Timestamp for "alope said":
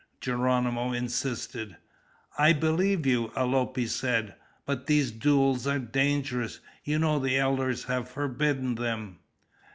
3.35-4.33